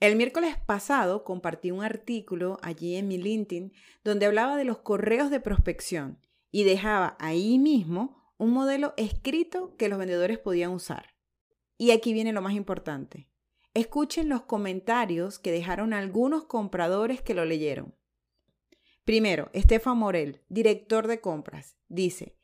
[0.00, 5.30] El miércoles pasado compartí un artículo allí en mi LinkedIn donde hablaba de los correos
[5.30, 6.18] de prospección
[6.50, 11.14] y dejaba ahí mismo un modelo escrito que los vendedores podían usar.
[11.76, 13.28] Y aquí viene lo más importante.
[13.74, 17.94] Escuchen los comentarios que dejaron algunos compradores que lo leyeron.
[19.04, 22.38] Primero, Estefan Morel, director de compras, dice,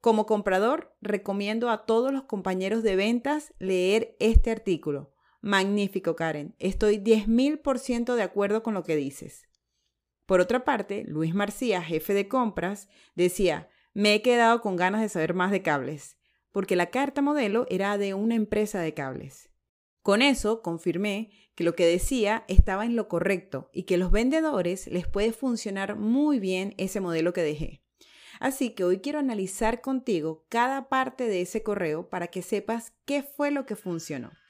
[0.00, 5.12] como comprador, recomiendo a todos los compañeros de ventas leer este artículo
[5.42, 6.54] Magnífico, Karen.
[6.60, 9.48] Estoy 10.000% de acuerdo con lo que dices.
[10.24, 15.08] Por otra parte, Luis Marcía, jefe de compras, decía, me he quedado con ganas de
[15.08, 16.16] saber más de cables,
[16.52, 19.50] porque la carta modelo era de una empresa de cables.
[20.00, 24.86] Con eso confirmé que lo que decía estaba en lo correcto y que los vendedores
[24.86, 27.82] les puede funcionar muy bien ese modelo que dejé.
[28.38, 33.24] Así que hoy quiero analizar contigo cada parte de ese correo para que sepas qué
[33.24, 34.30] fue lo que funcionó.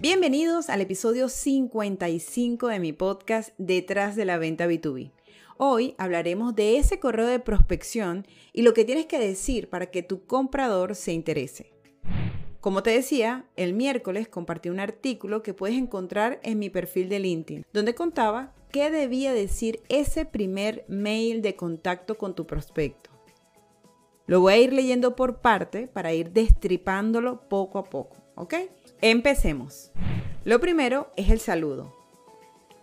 [0.00, 5.12] Bienvenidos al episodio 55 de mi podcast Detrás de la venta B2B.
[5.58, 10.02] Hoy hablaremos de ese correo de prospección y lo que tienes que decir para que
[10.02, 11.70] tu comprador se interese.
[12.62, 17.18] Como te decía, el miércoles compartí un artículo que puedes encontrar en mi perfil de
[17.18, 23.10] LinkedIn, donde contaba qué debía decir ese primer mail de contacto con tu prospecto.
[24.26, 28.54] Lo voy a ir leyendo por parte para ir destripándolo poco a poco, ¿ok?
[29.02, 29.90] Empecemos.
[30.44, 31.94] Lo primero es el saludo.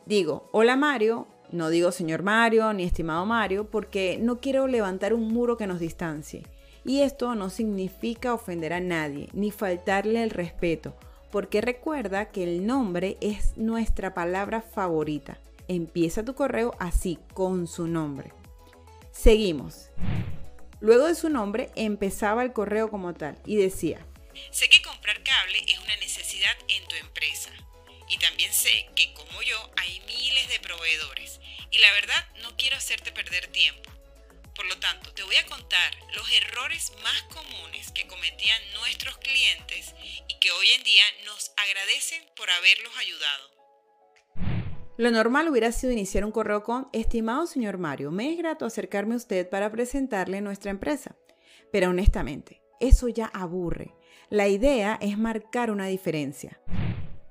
[0.05, 5.27] Digo, hola Mario, no digo señor Mario ni estimado Mario porque no quiero levantar un
[5.33, 6.43] muro que nos distancie.
[6.85, 10.95] Y esto no significa ofender a nadie ni faltarle el respeto,
[11.31, 15.39] porque recuerda que el nombre es nuestra palabra favorita.
[15.67, 18.31] Empieza tu correo así, con su nombre.
[19.11, 19.89] Seguimos.
[20.79, 24.05] Luego de su nombre empezaba el correo como tal y decía,
[24.51, 24.81] Sé que
[25.67, 27.51] es una necesidad en tu empresa
[28.07, 32.77] y también sé que como yo hay miles de proveedores y la verdad no quiero
[32.77, 33.91] hacerte perder tiempo.
[34.55, 39.93] Por lo tanto, te voy a contar los errores más comunes que cometían nuestros clientes
[40.29, 43.57] y que hoy en día nos agradecen por haberlos ayudado.
[44.97, 49.13] Lo normal hubiera sido iniciar un correo con, estimado señor Mario, me es grato acercarme
[49.13, 51.17] a usted para presentarle nuestra empresa.
[51.71, 53.96] Pero honestamente, eso ya aburre.
[54.29, 56.59] La idea es marcar una diferencia.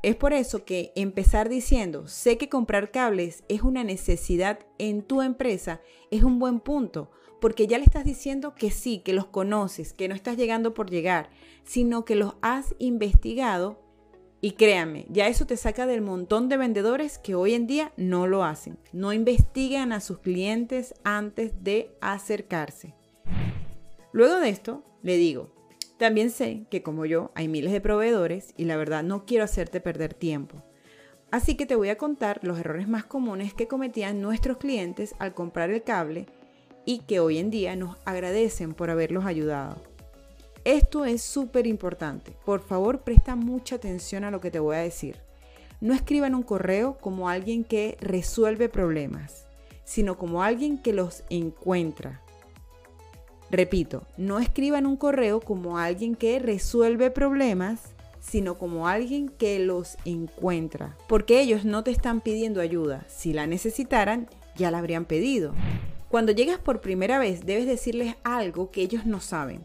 [0.03, 5.21] Es por eso que empezar diciendo, sé que comprar cables es una necesidad en tu
[5.21, 9.93] empresa, es un buen punto, porque ya le estás diciendo que sí, que los conoces,
[9.93, 11.29] que no estás llegando por llegar,
[11.65, 13.79] sino que los has investigado
[14.41, 18.27] y créanme, ya eso te saca del montón de vendedores que hoy en día no
[18.27, 22.95] lo hacen, no investigan a sus clientes antes de acercarse.
[24.13, 25.56] Luego de esto, le digo,
[25.99, 29.81] también sé que como yo hay miles de proveedores y la verdad no quiero hacerte
[29.81, 30.63] perder tiempo.
[31.31, 35.35] Así que te voy a contar los errores más comunes que cometían nuestros clientes al
[35.35, 36.27] comprar el cable
[36.85, 39.83] y que hoy en día nos agradecen por haberlos ayudado.
[40.65, 42.33] Esto es súper importante.
[42.45, 45.17] Por favor, presta mucha atención a lo que te voy a decir.
[45.81, 49.47] No escriban un correo como alguien que resuelve problemas,
[49.85, 52.23] sino como alguien que los encuentra,
[53.51, 57.81] Repito, no escriban un correo como alguien que resuelve problemas,
[58.21, 60.97] sino como alguien que los encuentra.
[61.09, 63.05] Porque ellos no te están pidiendo ayuda.
[63.09, 65.55] Si la necesitaran, ya la habrían pedido.
[66.09, 69.65] Cuando llegas por primera vez, debes decirles algo que ellos no saben.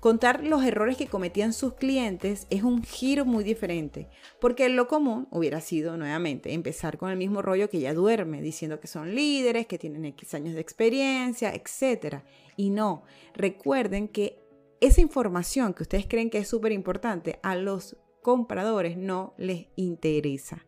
[0.00, 4.08] Contar los errores que cometían sus clientes es un giro muy diferente,
[4.40, 8.80] porque lo común hubiera sido nuevamente empezar con el mismo rollo que ya duerme, diciendo
[8.80, 12.22] que son líderes, que tienen X años de experiencia, etc.
[12.56, 13.02] Y no,
[13.34, 14.42] recuerden que
[14.80, 20.64] esa información que ustedes creen que es súper importante, a los compradores no les interesa.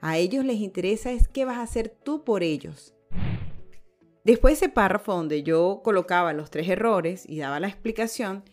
[0.00, 2.94] A ellos les interesa es qué vas a hacer tú por ellos.
[4.24, 8.44] Después de ese párrafo donde yo colocaba los tres errores y daba la explicación,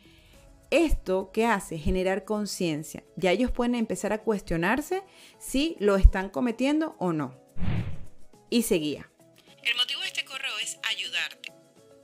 [0.69, 3.03] esto que hace generar conciencia.
[3.15, 5.03] Ya ellos pueden empezar a cuestionarse
[5.39, 7.37] si lo están cometiendo o no.
[8.49, 9.09] Y seguía.
[9.63, 11.53] El motivo de este correo es ayudarte.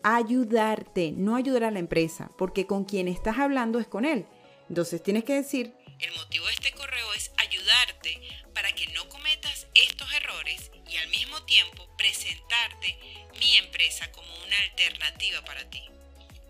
[0.03, 4.25] Ayudarte, no ayudar a la empresa, porque con quien estás hablando es con él.
[4.67, 5.73] Entonces tienes que decir...
[5.99, 8.19] El motivo de este correo es ayudarte
[8.53, 12.97] para que no cometas estos errores y al mismo tiempo presentarte
[13.39, 15.81] mi empresa como una alternativa para ti.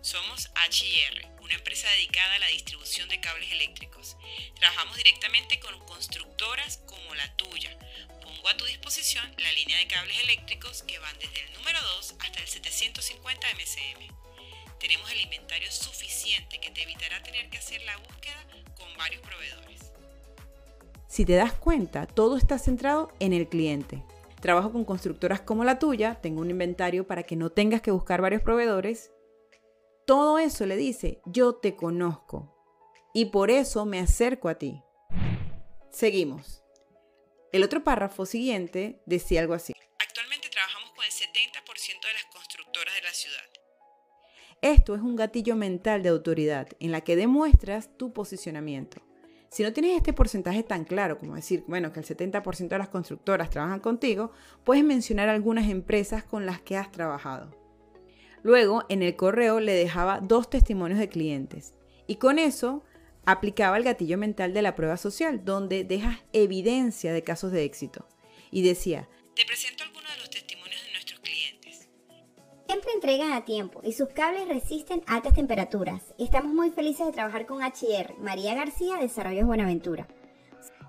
[0.02, 4.18] Somos HIR, una empresa dedicada a la distribución de cables eléctricos.
[4.56, 7.78] Trabajamos directamente con constructoras como la tuya.
[8.22, 12.16] Pongo a tu disposición la línea de cables eléctricos que van desde el número 2
[12.20, 14.14] hasta el 750 MCM.
[14.78, 18.44] Tenemos el inventario suficiente que te evitará tener que hacer la búsqueda
[18.76, 19.92] con varios proveedores.
[21.08, 24.02] Si te das cuenta, todo está centrado en el cliente.
[24.44, 28.20] Trabajo con constructoras como la tuya, tengo un inventario para que no tengas que buscar
[28.20, 29.10] varios proveedores
[30.06, 32.54] todo eso le dice, yo te conozco
[33.14, 34.82] y por eso me acerco a ti.
[35.90, 36.62] Seguimos.
[37.52, 39.72] El otro párrafo siguiente decía algo así.
[39.98, 43.44] Actualmente trabajamos con el 70% de las constructoras de la ciudad.
[44.60, 49.00] Esto es un gatillo mental de autoridad en la que demuestras tu posicionamiento.
[49.54, 52.88] Si no tienes este porcentaje tan claro como decir, bueno, que el 70% de las
[52.88, 54.32] constructoras trabajan contigo,
[54.64, 57.56] puedes mencionar algunas empresas con las que has trabajado.
[58.42, 61.72] Luego, en el correo le dejaba dos testimonios de clientes
[62.08, 62.82] y con eso
[63.26, 68.08] aplicaba el gatillo mental de la prueba social, donde dejas evidencia de casos de éxito.
[68.50, 69.93] Y decía, te presento algunos
[72.74, 76.02] Siempre entregan a tiempo y sus cables resisten altas temperaturas.
[76.18, 80.08] Estamos muy felices de trabajar con HR, María García, Desarrollos Buenaventura.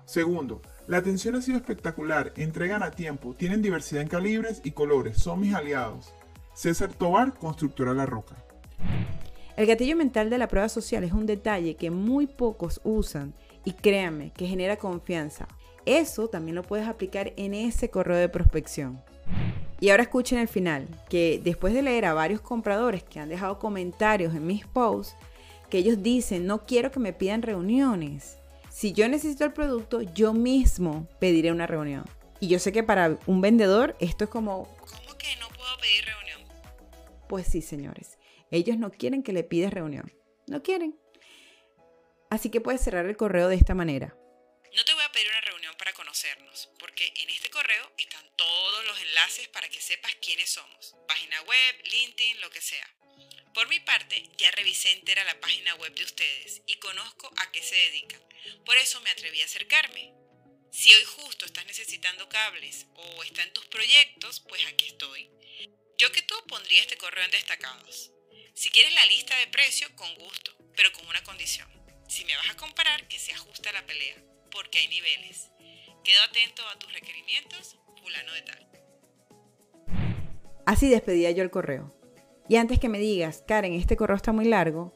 [0.04, 5.18] Segundo, la atención ha sido espectacular, entregan a tiempo, tienen diversidad en calibres y colores,
[5.18, 6.12] son mis aliados.
[6.54, 8.34] César Tobar, Constructora La Roca.
[9.56, 13.32] El gatillo mental de la prueba social es un detalle que muy pocos usan
[13.64, 15.46] y créanme que genera confianza.
[15.84, 19.00] Eso también lo puedes aplicar en ese correo de prospección.
[19.80, 23.58] Y ahora escuchen el final, que después de leer a varios compradores que han dejado
[23.58, 25.16] comentarios en mis posts,
[25.68, 28.38] que ellos dicen, no quiero que me pidan reuniones.
[28.70, 32.04] Si yo necesito el producto, yo mismo pediré una reunión.
[32.40, 34.64] Y yo sé que para un vendedor esto es como...
[34.78, 36.40] ¿Cómo que no puedo pedir reunión?
[37.28, 38.18] Pues sí, señores,
[38.50, 40.12] ellos no quieren que le pides reunión.
[40.46, 40.96] No quieren.
[42.30, 44.16] Así que puedes cerrar el correo de esta manera.
[46.06, 50.94] Conocernos, porque en este correo están todos los enlaces para que sepas quiénes somos.
[51.08, 52.88] Página web, LinkedIn, lo que sea.
[53.52, 57.60] Por mi parte, ya revisé entera la página web de ustedes y conozco a qué
[57.60, 58.22] se dedican.
[58.64, 60.12] Por eso me atreví a acercarme.
[60.70, 65.28] Si hoy justo estás necesitando cables o está en tus proyectos, pues aquí estoy.
[65.98, 68.12] Yo que tú pondría este correo en destacados.
[68.54, 71.68] Si quieres la lista de precio, con gusto, pero con una condición.
[72.08, 74.22] Si me vas a comparar, que se ajuste a la pelea,
[74.52, 75.50] porque hay niveles.
[76.06, 78.64] Quedo atento a tus requerimientos, fulano de tal.
[80.64, 81.92] Así despedía yo el correo.
[82.48, 84.92] Y antes que me digas, Karen, este correo está muy largo,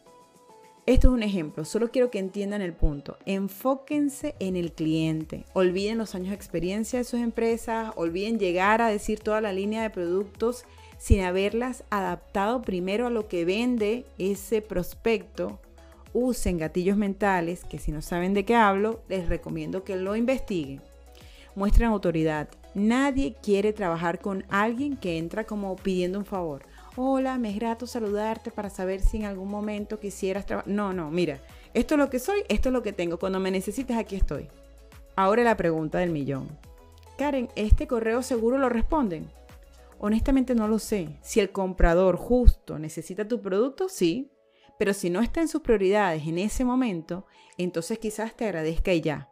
[0.87, 3.19] esto es un ejemplo, solo quiero que entiendan el punto.
[3.27, 5.47] Enfóquense en el cliente.
[5.53, 9.83] Olviden los años de experiencia de sus empresas, olviden llegar a decir toda la línea
[9.83, 10.65] de productos
[10.97, 15.61] sin haberlas adaptado primero a lo que vende ese prospecto,
[16.13, 20.81] usen gatillos mentales, que si no saben de qué hablo, les recomiendo que lo investiguen.
[21.55, 22.49] Muestren autoridad.
[22.75, 26.65] Nadie quiere trabajar con alguien que entra como pidiendo un favor.
[26.97, 30.71] Hola, me es grato saludarte para saber si en algún momento quisieras trabajar.
[30.71, 31.41] No, no, mira,
[31.75, 33.19] esto es lo que soy, esto es lo que tengo.
[33.19, 34.49] Cuando me necesites, aquí estoy.
[35.17, 36.49] Ahora la pregunta del millón.
[37.19, 39.31] Karen, ¿este correo seguro lo responden?
[39.99, 41.19] Honestamente no lo sé.
[41.21, 44.31] Si el comprador justo necesita tu producto, sí.
[44.79, 47.27] Pero si no está en sus prioridades en ese momento,
[47.59, 49.30] entonces quizás te agradezca y ya.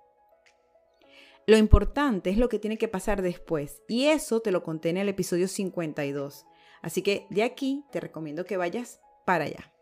[1.49, 3.81] Lo importante es lo que tiene que pasar después.
[3.89, 6.45] Y eso te lo conté en el episodio 52.
[6.83, 9.73] Así que de aquí te recomiendo que vayas para allá.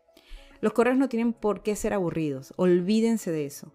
[0.61, 2.53] Los correos no tienen por qué ser aburridos.
[2.55, 3.73] Olvídense de eso.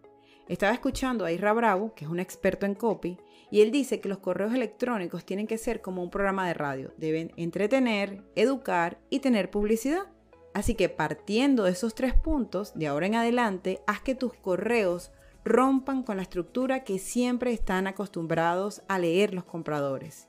[0.49, 3.19] Estaba escuchando a Isra Bravo, que es un experto en copy,
[3.51, 6.95] y él dice que los correos electrónicos tienen que ser como un programa de radio.
[6.97, 10.11] Deben entretener, educar y tener publicidad.
[10.55, 15.13] Así que partiendo de esos tres puntos, de ahora en adelante, haz que tus correos
[15.45, 20.29] rompan con la estructura que siempre están acostumbrados a leer los compradores.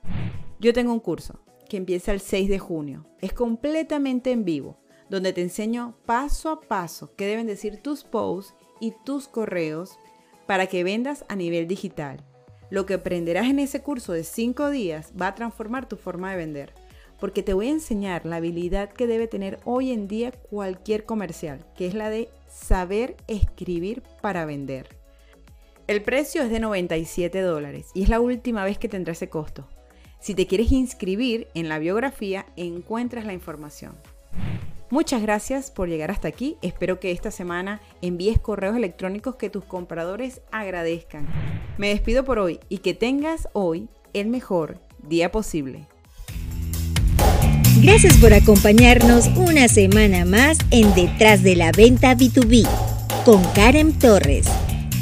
[0.60, 3.06] Yo tengo un curso que empieza el 6 de junio.
[3.20, 4.78] Es completamente en vivo,
[5.08, 9.98] donde te enseño paso a paso qué deben decir tus posts y tus correos
[10.46, 12.24] para que vendas a nivel digital
[12.74, 16.36] lo que aprenderás en ese curso de 5 días va a transformar tu forma de
[16.36, 16.72] vender,
[17.20, 21.64] porque te voy a enseñar la habilidad que debe tener hoy en día cualquier comercial,
[21.76, 25.03] que es la de saber escribir para vender.
[25.86, 29.68] El precio es de 97 dólares y es la última vez que tendrá ese costo.
[30.18, 33.92] Si te quieres inscribir en la biografía, encuentras la información.
[34.88, 36.56] Muchas gracias por llegar hasta aquí.
[36.62, 41.26] Espero que esta semana envíes correos electrónicos que tus compradores agradezcan.
[41.76, 45.86] Me despido por hoy y que tengas hoy el mejor día posible.
[47.82, 52.66] Gracias por acompañarnos una semana más en Detrás de la Venta B2B
[53.26, 54.46] con Karen Torres.